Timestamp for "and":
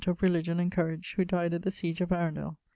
0.59-0.71